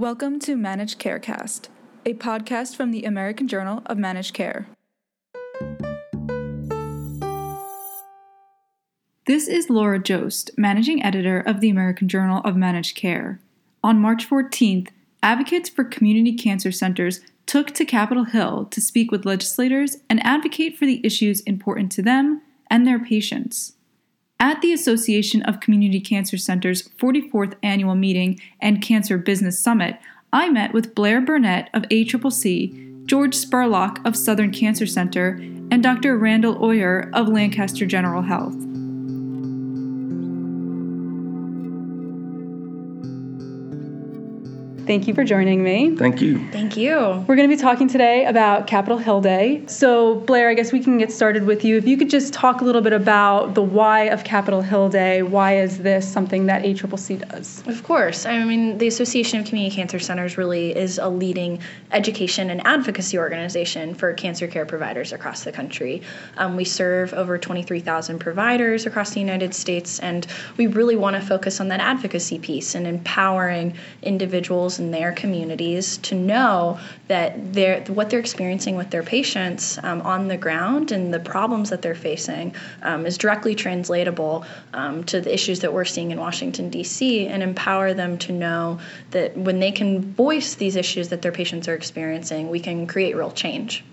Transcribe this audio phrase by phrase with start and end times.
[0.00, 1.68] Welcome to Managed Carecast,
[2.06, 4.66] a podcast from the American Journal of Managed Care.
[9.26, 13.40] This is Laura Jost, managing editor of the American Journal of Managed Care.
[13.84, 14.88] On March 14th,
[15.22, 20.78] advocates for community cancer centers took to Capitol Hill to speak with legislators and advocate
[20.78, 22.40] for the issues important to them
[22.70, 23.74] and their patients.
[24.42, 29.98] At the Association of Community Cancer Centers 44th annual meeting and Cancer Business Summit,
[30.32, 35.32] I met with Blair Burnett of ACCC, George Spurlock of Southern Cancer Center,
[35.70, 36.16] and Dr.
[36.16, 38.69] Randall Oyer of Lancaster General Health.
[44.86, 45.96] Thank you for joining me.
[45.96, 46.48] Thank you.
[46.50, 46.96] Thank you.
[47.26, 49.62] We're going to be talking today about Capitol Hill Day.
[49.66, 51.76] So, Blair, I guess we can get started with you.
[51.76, 55.22] If you could just talk a little bit about the why of Capitol Hill Day.
[55.22, 57.62] Why is this something that ACCC does?
[57.66, 58.26] Of course.
[58.26, 61.60] I mean, the Association of Community Cancer Centers really is a leading
[61.92, 66.02] education and advocacy organization for cancer care providers across the country.
[66.36, 71.22] Um, we serve over 23,000 providers across the United States, and we really want to
[71.22, 76.78] focus on that advocacy piece and empowering individuals in their communities to know
[77.08, 81.70] that they're, what they're experiencing with their patients um, on the ground and the problems
[81.70, 86.18] that they're facing um, is directly translatable um, to the issues that we're seeing in
[86.18, 91.22] Washington, D.C., and empower them to know that when they can voice these issues that
[91.22, 93.84] their patients are experiencing, we can create real change.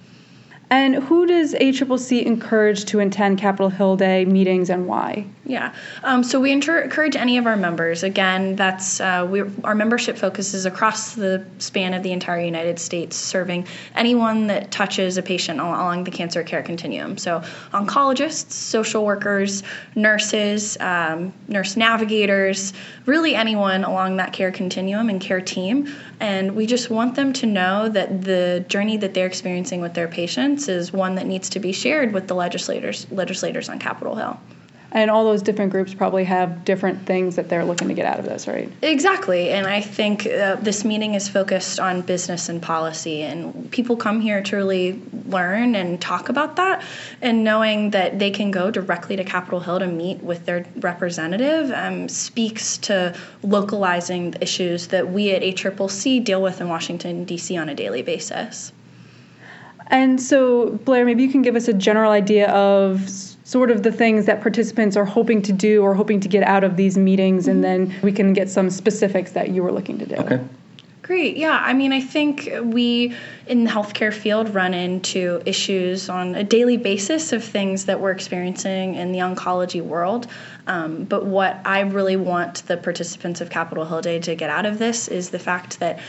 [0.70, 5.26] And who does ACCC encourage to attend Capitol Hill Day meetings and why?
[5.46, 5.74] Yeah,
[6.04, 8.04] um, so we inter- encourage any of our members.
[8.04, 13.16] Again, that's uh, we, our membership focuses across the span of the entire United States,
[13.16, 17.18] serving anyone that touches a patient along the cancer care continuum.
[17.18, 19.64] So, oncologists, social workers,
[19.96, 22.74] nurses, um, nurse navigators,
[23.06, 25.96] really anyone along that care continuum and care team.
[26.20, 30.08] And we just want them to know that the journey that they're experiencing with their
[30.68, 34.40] is one that needs to be shared with the legislators legislators on Capitol Hill.
[34.92, 38.20] And all those different groups probably have different things that they're looking to get out
[38.20, 38.72] of this, right?
[38.82, 39.50] Exactly.
[39.50, 43.24] And I think uh, this meeting is focused on business and policy.
[43.24, 46.84] And people come here to really learn and talk about that.
[47.22, 51.70] And knowing that they can go directly to Capitol Hill to meet with their representative
[51.72, 53.14] um, speaks to
[53.44, 57.58] localizing the issues that we at ACCC deal with in Washington, D.C.
[57.58, 58.72] on a daily basis.
[59.90, 63.92] And so, Blair, maybe you can give us a general idea of sort of the
[63.92, 67.48] things that participants are hoping to do or hoping to get out of these meetings,
[67.48, 67.90] and mm-hmm.
[67.92, 70.16] then we can get some specifics that you were looking to do.
[70.16, 70.40] Okay.
[71.08, 71.38] Great.
[71.38, 71.58] Yeah.
[71.64, 73.16] I mean, I think we
[73.48, 78.12] in the healthcare field run into issues on a daily basis of things that we're
[78.12, 80.28] experiencing in the oncology world.
[80.68, 84.66] Um, but what I really want the participants of Capitol Hill Day to get out
[84.66, 86.00] of this is the fact that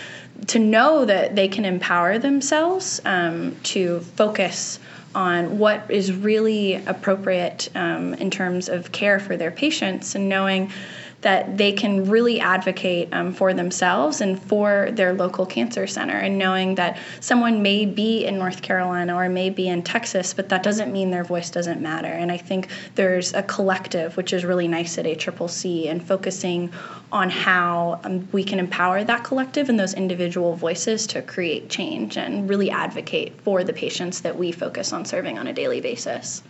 [0.48, 4.81] to know that they can empower themselves um, to focus
[5.14, 10.72] on what is really appropriate um, in terms of care for their patients and knowing
[11.20, 16.38] that they can really advocate um, for themselves and for their local cancer center and
[16.38, 20.62] knowing that someone may be in North Carolina or may be in Texas, but that
[20.62, 22.08] doesn't mean their voice doesn't matter.
[22.08, 26.72] And I think there's a collective, which is really nice at ACCC, and focusing
[27.10, 32.16] on how um, we can empower that collective and those individual voices to create change
[32.16, 36.42] and really advocate for the patients that we focus on serving on a daily basis.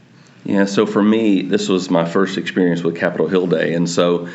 [0.44, 3.74] Yeah, so for me, this was my first experience with Capitol Hill Day.
[3.74, 4.28] And so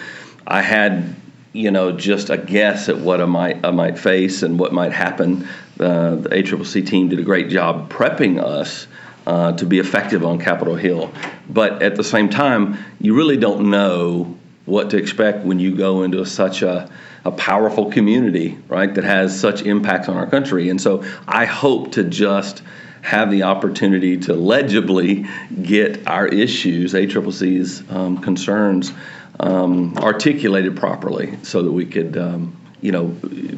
[0.46, 1.16] I had,
[1.54, 4.92] you know, just a guess at what I might I might face and what might
[4.92, 5.48] happen.
[5.80, 8.88] Uh, the ACCC team did a great job prepping us
[9.26, 11.12] uh, to be effective on Capitol Hill,
[11.50, 16.04] but at the same time, you really don't know what to expect when you go
[16.04, 16.90] into such a
[17.26, 20.70] a powerful community, right, that has such impacts on our country.
[20.70, 22.62] And so I hope to just
[23.02, 25.26] have the opportunity to legibly
[25.62, 28.94] get our issues, ACCC's um, concerns,
[29.40, 33.16] um, articulated properly so that we could, um, you know,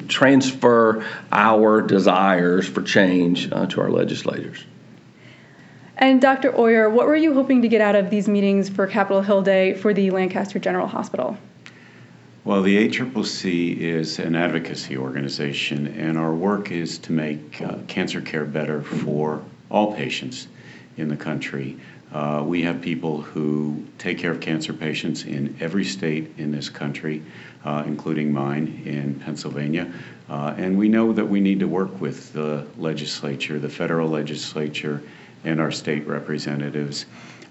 [0.08, 4.64] transfer our desires for change uh, to our legislators.
[5.98, 6.58] And Dr.
[6.60, 9.74] Oyer, what were you hoping to get out of these meetings for Capitol Hill Day
[9.74, 11.38] for the Lancaster General Hospital?
[12.44, 18.22] Well, the ACCC is an advocacy organization, and our work is to make uh, cancer
[18.22, 19.42] care better for
[19.72, 20.48] all patients
[20.98, 21.78] in the country.
[22.14, 26.70] Uh, we have people who take care of cancer patients in every state in this
[26.70, 27.22] country,
[27.66, 29.92] uh, including mine in Pennsylvania.
[30.30, 35.02] Uh, and we know that we need to work with the legislature, the federal legislature,
[35.44, 37.06] and our state representatives.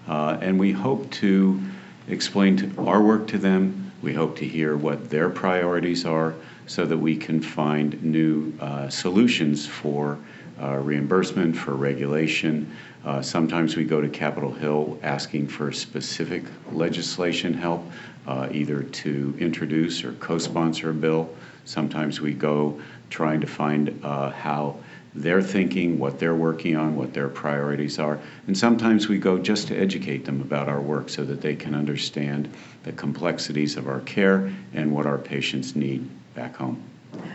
[0.07, 1.61] Uh, and we hope to
[2.07, 3.91] explain to our work to them.
[4.01, 6.35] We hope to hear what their priorities are
[6.67, 10.17] so that we can find new uh, solutions for
[10.61, 12.75] uh, reimbursement, for regulation.
[13.05, 17.85] Uh, sometimes we go to Capitol Hill asking for specific legislation help,
[18.25, 21.29] uh, either to introduce or co sponsor a bill.
[21.65, 22.81] Sometimes we go
[23.11, 24.77] trying to find uh, how
[25.13, 28.19] they're thinking, what they're working on, what their priorities are.
[28.47, 31.75] And sometimes we go just to educate them about our work so that they can
[31.75, 32.51] understand
[32.83, 36.83] the complexities of our care and what our patients need back home.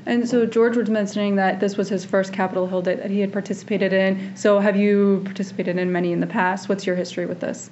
[0.07, 3.21] And so George was mentioning that this was his first Capitol Hill Day that he
[3.21, 4.35] had participated in.
[4.37, 6.69] So have you participated in many in the past?
[6.69, 7.71] What's your history with this?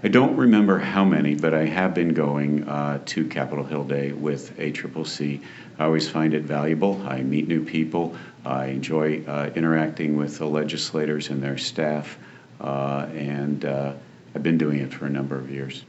[0.00, 4.12] I don't remember how many, but I have been going uh, to Capitol Hill Day
[4.12, 5.42] with ACCC.
[5.80, 7.02] I always find it valuable.
[7.04, 8.14] I meet new people.
[8.44, 12.16] I enjoy uh, interacting with the legislators and their staff,
[12.60, 13.92] uh, and uh,
[14.36, 15.84] I've been doing it for a number of years.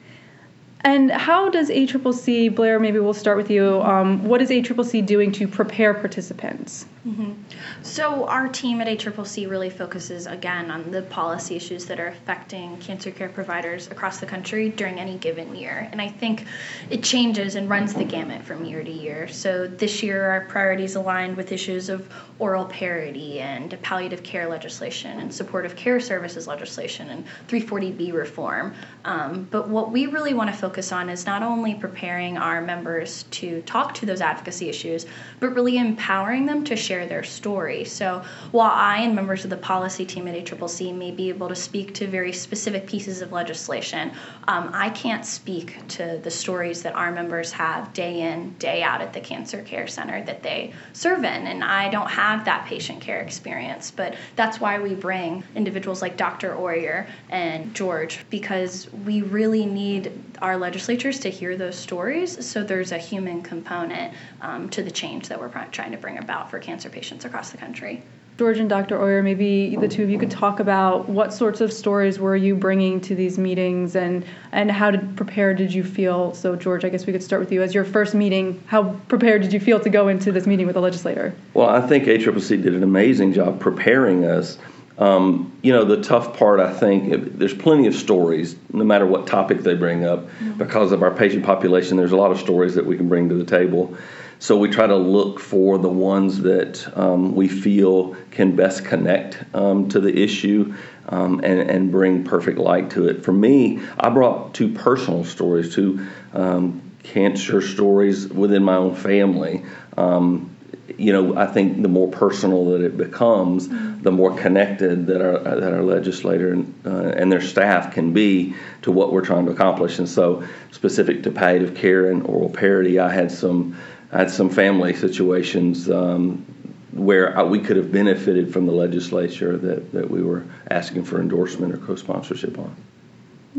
[0.82, 3.82] And how does ACCC, Blair, maybe we'll start with you.
[3.82, 6.86] Um, what is ACCC doing to prepare participants?
[7.06, 7.34] Mm-hmm.
[7.82, 12.78] So, our team at ACCC really focuses again on the policy issues that are affecting
[12.78, 15.90] cancer care providers across the country during any given year.
[15.92, 16.46] And I think
[16.90, 19.28] it changes and runs the gamut from year to year.
[19.28, 25.20] So, this year, our priorities aligned with issues of oral parity and palliative care legislation
[25.20, 28.74] and supportive care services legislation and 340B reform.
[29.04, 33.24] Um, but what we really want to focus on is not only preparing our members
[33.32, 35.06] to talk to those advocacy issues,
[35.40, 37.84] but really empowering them to share their story.
[37.84, 41.56] So while I and members of the policy team at ACCC may be able to
[41.56, 44.12] speak to very specific pieces of legislation,
[44.48, 49.02] um, I can't speak to the stories that our members have day in, day out
[49.02, 51.48] at the cancer care center that they serve in.
[51.48, 56.18] And I don't have that patient care experience, but that's why we bring individuals like
[56.18, 56.58] Dr.
[56.58, 60.12] Oyer and George, because we really need
[60.42, 65.28] our legislatures to hear those stories so there's a human component um, to the change
[65.28, 68.02] that we're trying to bring about for cancer cancer patients across the country.
[68.38, 69.02] George and Dr.
[69.02, 72.56] Oyer, maybe the two of you could talk about what sorts of stories were you
[72.56, 76.34] bringing to these meetings and, and how did, prepared did you feel?
[76.34, 77.62] So, George, I guess we could start with you.
[77.62, 80.78] As your first meeting, how prepared did you feel to go into this meeting with
[80.78, 81.34] a legislator?
[81.54, 84.58] Well, I think ACCC did an amazing job preparing us.
[85.00, 89.28] Um, you know, the tough part, I think, there's plenty of stories, no matter what
[89.28, 90.58] topic they bring up, mm-hmm.
[90.58, 91.96] because of our patient population.
[91.96, 93.98] There's a lot of stories that we can bring to the table.
[94.40, 99.44] So we try to look for the ones that um, we feel can best connect
[99.54, 100.76] um, to the issue
[101.08, 103.24] um, and, and bring perfect light to it.
[103.24, 109.66] For me, I brought two personal stories, two um, cancer stories within my own family.
[109.98, 110.56] Um,
[110.98, 114.02] you know, I think the more personal that it becomes, mm-hmm.
[114.02, 118.56] the more connected that our that our legislator and, uh, and their staff can be
[118.84, 120.00] to what we're trying to accomplish.
[120.00, 123.78] And so, specific to palliative care and oral parity, I had some
[124.12, 126.46] I had some family situations um,
[126.92, 131.74] where we could have benefited from the legislature that, that we were asking for endorsement
[131.74, 132.76] or co-sponsorship on.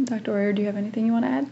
[0.05, 0.33] Dr.
[0.33, 1.51] Oyer, do you have anything you want to add?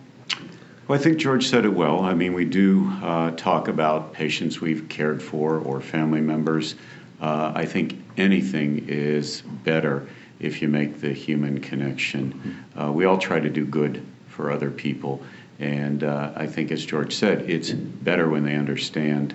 [0.88, 2.00] Well, I think George said it well.
[2.00, 6.76] I mean, we do uh, talk about patients we've cared for or family members.
[7.20, 10.08] Uh, I think anything is better
[10.40, 12.64] if you make the human connection.
[12.74, 15.22] Uh, we all try to do good for other people.
[15.58, 19.34] And uh, I think, as George said, it's better when they understand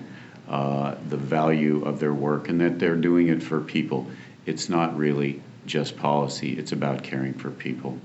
[0.49, 4.07] uh, the value of their work and that they're doing it for people.
[4.47, 7.99] It's not really just policy, it's about caring for people.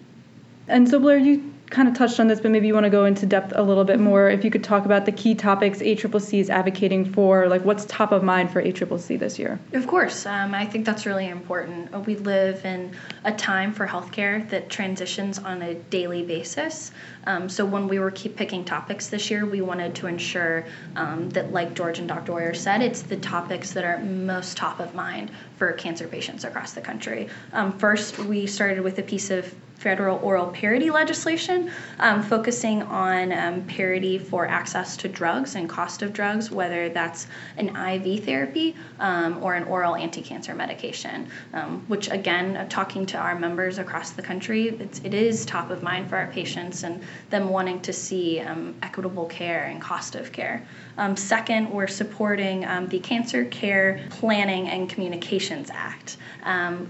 [0.69, 3.05] And so, Blair, you kind of touched on this, but maybe you want to go
[3.05, 4.29] into depth a little bit more.
[4.29, 8.13] If you could talk about the key topics ACCC is advocating for, like what's top
[8.13, 9.59] of mind for ACCC this year?
[9.73, 12.07] Of course, um, I think that's really important.
[12.07, 16.91] We live in a time for healthcare that transitions on a daily basis.
[17.27, 20.65] Um, so when we were keep picking topics this year, we wanted to ensure
[20.97, 22.33] um, that, like George and Dr.
[22.33, 26.73] Oyer said, it's the topics that are most top of mind for cancer patients across
[26.73, 27.29] the country.
[27.53, 31.71] Um, first, we started with a piece of federal oral parity legislation,
[32.01, 37.29] um, focusing on um, parity for access to drugs and cost of drugs, whether that's
[37.57, 43.07] an IV therapy um, or an oral anti cancer medication, um, which, again, uh, talking
[43.07, 46.83] to our members across the country, it's, it is top of mind for our patients
[46.83, 50.67] and them wanting to see um, equitable care and cost of care.
[50.97, 56.17] Um, second, we're supporting the Cancer Care Planning and Communications Act,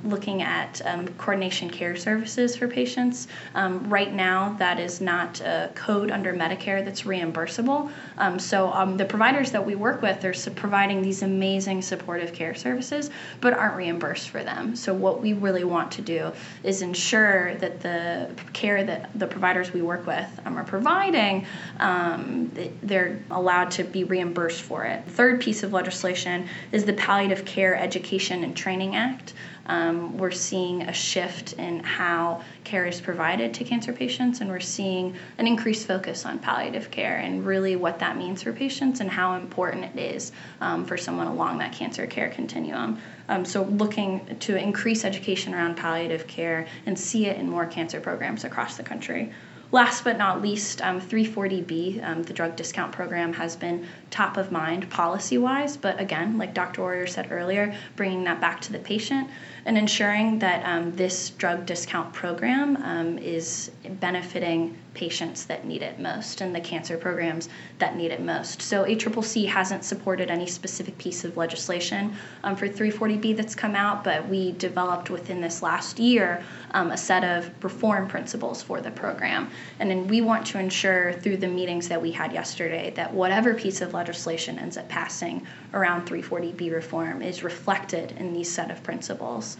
[0.02, 0.80] looking at
[1.18, 3.28] coordination care services for patients patients.
[3.54, 7.90] Um, right now, that is not a code under Medicare that's reimbursable.
[8.18, 10.34] Um, so um, the providers that we work with are
[10.66, 14.76] providing these amazing supportive care services, but aren't reimbursed for them.
[14.76, 16.32] So what we really want to do
[16.62, 21.46] is ensure that the care that the providers we work with with um, are providing,
[21.80, 22.50] um,
[22.82, 25.04] they're allowed to be reimbursed for it.
[25.06, 29.34] Third piece of legislation is the Palliative Care Education and Training Act.
[29.68, 34.60] Um, we're seeing a shift in how care is provided to cancer patients, and we're
[34.60, 39.10] seeing an increased focus on palliative care and really what that means for patients and
[39.10, 42.98] how important it is um, for someone along that cancer care continuum.
[43.28, 48.00] Um, so, looking to increase education around palliative care and see it in more cancer
[48.00, 49.32] programs across the country.
[49.70, 54.50] Last but not least, um, 340B, um, the drug discount program, has been top of
[54.50, 56.82] mind policy wise, but again, like Dr.
[56.84, 59.28] Oyer said earlier, bringing that back to the patient
[59.68, 63.70] and ensuring that um, this drug discount program um, is
[64.00, 68.62] benefiting patients that need it most and the cancer programs that need it most.
[68.62, 74.02] So ACCC hasn't supported any specific piece of legislation um, for 340B that's come out,
[74.02, 78.90] but we developed within this last year um, a set of reform principles for the
[78.90, 79.50] program.
[79.78, 83.52] And then we want to ensure through the meetings that we had yesterday that whatever
[83.52, 88.82] piece of legislation ends up passing around 340B reform is reflected in these set of
[88.82, 89.57] principles.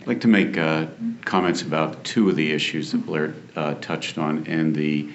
[0.00, 0.86] I'd like to make uh,
[1.24, 5.08] comments about two of the issues that Blair uh, touched on and the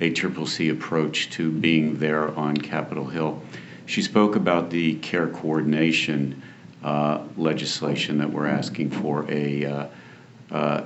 [0.00, 3.42] ACCC approach to being there on Capitol Hill.
[3.86, 6.42] She spoke about the care coordination
[6.84, 9.88] uh, legislation that we're asking for a,
[10.50, 10.82] uh,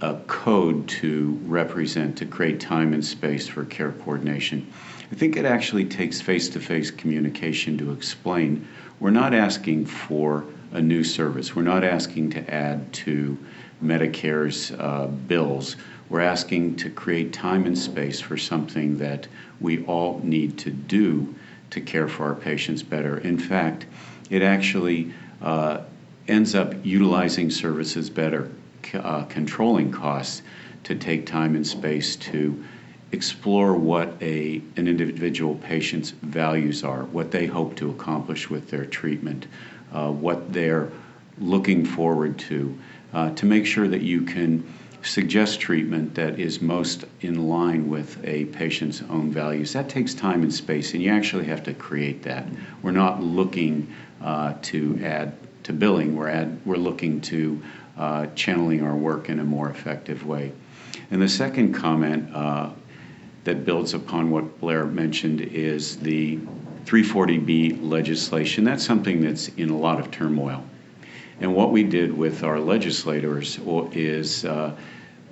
[0.00, 4.66] a code to represent, to create time and space for care coordination.
[5.12, 8.66] I think it actually takes face to face communication to explain.
[8.98, 13.38] We're not asking for a new service, we're not asking to add to
[13.82, 15.76] Medicare's uh, bills.
[16.08, 19.26] We're asking to create time and space for something that
[19.60, 21.34] we all need to do
[21.70, 23.18] to care for our patients better.
[23.18, 23.86] In fact,
[24.30, 25.80] it actually uh,
[26.28, 28.50] ends up utilizing services better,
[28.94, 30.42] uh, controlling costs
[30.84, 32.64] to take time and space to
[33.12, 38.84] explore what a, an individual patient's values are, what they hope to accomplish with their
[38.84, 39.46] treatment,
[39.92, 40.90] uh, what they're
[41.38, 42.76] looking forward to,
[43.12, 44.64] uh, to make sure that you can
[45.02, 49.72] suggest treatment that is most in line with a patient's own values.
[49.72, 52.46] That takes time and space, and you actually have to create that.
[52.82, 56.16] We're not looking uh, to add to billing.
[56.16, 57.62] We're add, we're looking to
[57.96, 60.52] uh, channeling our work in a more effective way.
[61.10, 62.70] And the second comment uh,
[63.44, 66.38] that builds upon what Blair mentioned is the
[66.86, 68.64] 340B legislation.
[68.64, 70.64] That's something that's in a lot of turmoil.
[71.40, 73.58] And what we did with our legislators
[73.92, 74.74] is uh,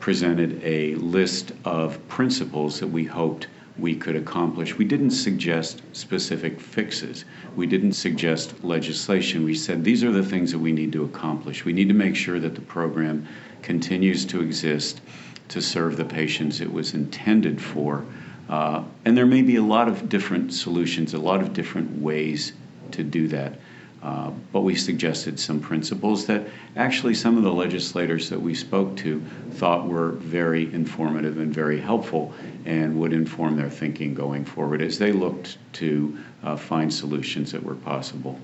[0.00, 3.46] presented a list of principles that we hoped
[3.78, 4.76] we could accomplish.
[4.76, 7.25] We didn't suggest specific fixes.
[7.56, 9.44] We didn't suggest legislation.
[9.44, 11.64] We said these are the things that we need to accomplish.
[11.64, 13.26] We need to make sure that the program
[13.62, 15.00] continues to exist
[15.49, 18.04] to serve the patients it was intended for.
[18.48, 22.52] Uh, and there may be a lot of different solutions, a lot of different ways
[22.92, 23.54] to do that.
[24.02, 26.46] Uh, but we suggested some principles that
[26.76, 29.22] actually some of the legislators that we spoke to
[29.52, 32.34] thought were very informative and very helpful
[32.66, 37.62] and would inform their thinking going forward as they looked to uh, find solutions that
[37.62, 38.38] were possible.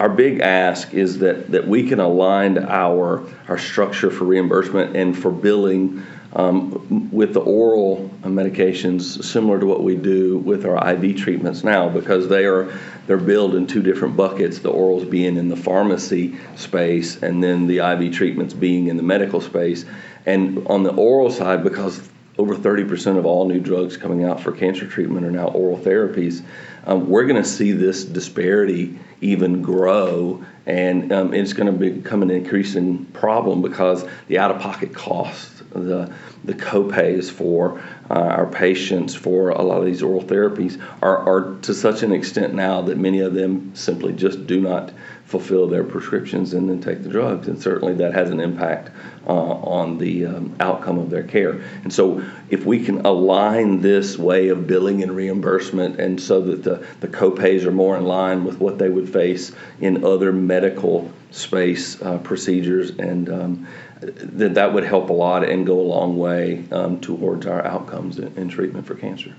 [0.00, 5.16] Our big ask is that, that we can align our, our structure for reimbursement and
[5.16, 6.02] for billing
[6.34, 11.88] um, with the oral medications similar to what we do with our IV treatments now
[11.88, 12.72] because they are
[13.06, 17.66] they're billed in two different buckets the orals being in the pharmacy space and then
[17.66, 19.84] the IV treatments being in the medical space.
[20.24, 22.08] And on the oral side because
[22.38, 26.42] over 30% of all new drugs coming out for cancer treatment are now oral therapies
[26.86, 32.22] um, we're going to see this disparity even grow, and um, it's going to become
[32.22, 36.12] an increasing problem because the out-of-pocket costs, the
[36.44, 41.56] the copays for uh, our patients for a lot of these oral therapies are, are
[41.62, 44.92] to such an extent now that many of them simply just do not
[45.32, 47.48] fulfill their prescriptions and then take the drugs.
[47.48, 48.90] And certainly that has an impact
[49.26, 51.52] uh, on the um, outcome of their care.
[51.84, 56.62] And so if we can align this way of billing and reimbursement and so that
[56.62, 61.10] the, the copays are more in line with what they would face in other medical
[61.30, 63.66] space uh, procedures and um,
[64.00, 68.18] that that would help a lot and go a long way um, towards our outcomes
[68.18, 69.34] in, in treatment for cancer.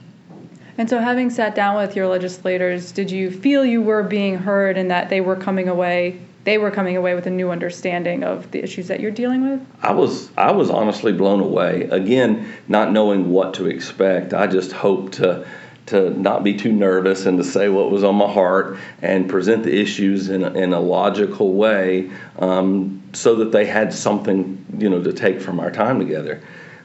[0.78, 4.78] And so, having sat down with your legislators, did you feel you were being heard
[4.78, 6.20] and that they were coming away?
[6.46, 9.66] They were coming away with a new understanding of the issues that you're dealing with.
[9.82, 11.84] I was, I was honestly blown away.
[11.84, 15.48] Again, not knowing what to expect, I just hoped to
[15.86, 19.64] to not be too nervous and to say what was on my heart and present
[19.64, 24.90] the issues in a, in a logical way, um, so that they had something, you
[24.90, 26.42] know, to take from our time together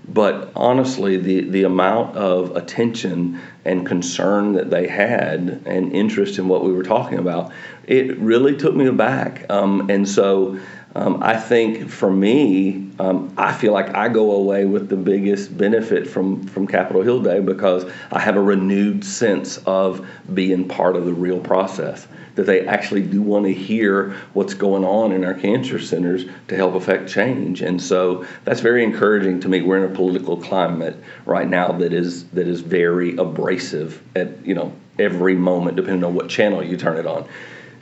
[0.09, 6.49] But honestly, the, the amount of attention and concern that they had and interest in
[6.49, 7.53] what we were talking about,
[7.87, 9.45] it really took me aback.
[9.51, 10.59] Um, and so
[10.95, 15.57] um, I think for me, um, I feel like I go away with the biggest
[15.57, 20.97] benefit from, from Capitol Hill Day because I have a renewed sense of being part
[20.97, 22.07] of the real process.
[22.35, 26.57] That they actually do want to hear what's going on in our cancer centers to
[26.57, 29.61] help affect change, and so that's very encouraging to me.
[29.61, 34.55] We're in a political climate right now that is that is very abrasive at you
[34.55, 37.27] know every moment, depending on what channel you turn it on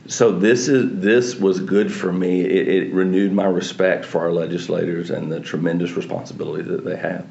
[0.08, 2.40] so this is this was good for me.
[2.42, 7.26] It, it, renewed my respect for our legislators and the tremendous responsibility that they have.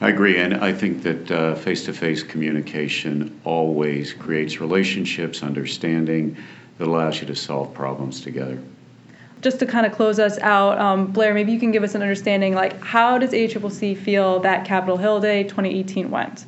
[0.00, 6.36] I agree, and I think that face to face communication always creates relationships, understanding
[6.78, 8.58] that allows you to solve problems together.
[9.40, 12.02] Just to kind of close us out, um, Blair, maybe you can give us an
[12.02, 16.44] understanding like how does ACCC feel that Capitol Hill Day 2018 went?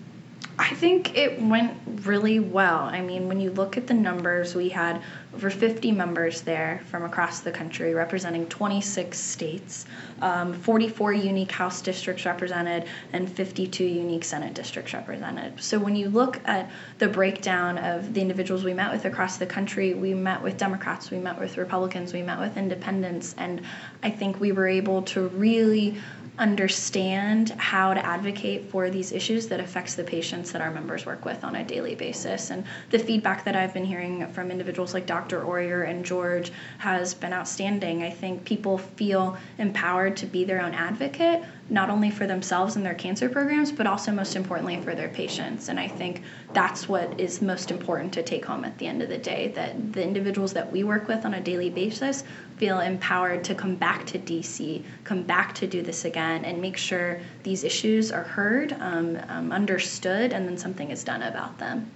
[0.60, 1.72] I think it went
[2.04, 2.80] really well.
[2.80, 5.00] I mean, when you look at the numbers, we had
[5.34, 9.86] over 50 members there from across the country representing 26 states,
[10.20, 15.58] um, 44 unique House districts represented, and 52 unique Senate districts represented.
[15.62, 19.46] So when you look at the breakdown of the individuals we met with across the
[19.46, 23.62] country, we met with Democrats, we met with Republicans, we met with independents, and
[24.02, 25.96] I think we were able to really
[26.40, 31.22] understand how to advocate for these issues that affects the patients that our members work
[31.26, 35.04] with on a daily basis and the feedback that i've been hearing from individuals like
[35.04, 40.62] dr Oyer and george has been outstanding i think people feel empowered to be their
[40.62, 44.94] own advocate not only for themselves and their cancer programs, but also most importantly for
[44.94, 45.68] their patients.
[45.68, 49.08] And I think that's what is most important to take home at the end of
[49.08, 52.24] the day that the individuals that we work with on a daily basis
[52.56, 56.76] feel empowered to come back to DC, come back to do this again, and make
[56.76, 61.90] sure these issues are heard, um, um, understood, and then something is done about them.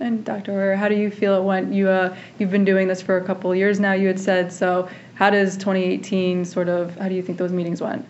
[0.00, 0.52] And Dr.
[0.52, 1.72] Oyer, how do you feel it went?
[1.72, 3.92] You uh, you've been doing this for a couple years now.
[3.92, 4.88] You had said so.
[5.14, 6.96] How does 2018 sort of?
[6.96, 8.06] How do you think those meetings went?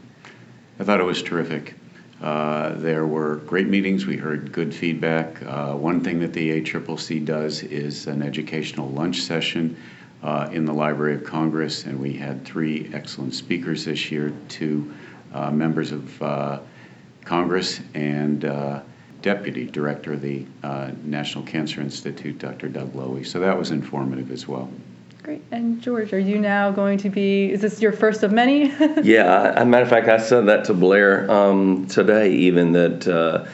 [0.79, 1.75] I thought it was terrific.
[2.21, 4.07] Uh, there were great meetings.
[4.07, 5.43] We heard good feedback.
[5.43, 9.77] Uh, one thing that the ACCC does is an educational lunch session
[10.23, 14.93] uh, in the Library of Congress, and we had three excellent speakers this year two
[15.33, 16.59] uh, members of uh,
[17.25, 18.81] Congress and uh,
[19.23, 20.47] Deputy Director of the
[21.05, 22.69] National Cancer Institute, Dr.
[22.69, 23.27] Doug Lowy.
[23.27, 24.71] So that was informative as well.
[25.23, 25.43] Great.
[25.51, 27.53] And George, are you now going to be?
[27.53, 28.69] Is this your first of many?
[29.03, 29.53] yeah.
[29.55, 33.47] As a matter of fact, I said that to Blair um, today, even that uh,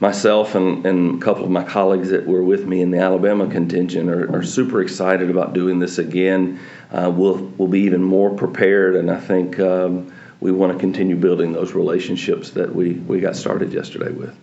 [0.00, 3.46] myself and, and a couple of my colleagues that were with me in the Alabama
[3.46, 6.58] contingent are, are super excited about doing this again.
[6.90, 10.12] Uh, we'll we'll be even more prepared, and I think um,
[10.42, 14.36] we want to continue building those relationships that we we got started yesterday with.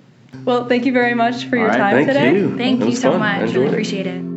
[0.46, 2.34] Well, thank you very much for your right, time thank today.
[2.36, 2.58] You.
[2.58, 3.20] Thank you so fun.
[3.20, 3.54] much.
[3.54, 4.30] Really appreciate it.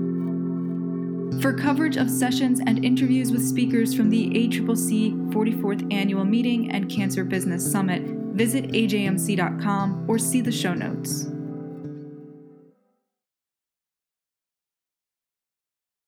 [1.40, 6.90] For coverage of sessions and interviews with speakers from the ACCC 44th Annual Meeting and
[6.90, 11.26] Cancer Business Summit, visit ajmc.com or see the show notes.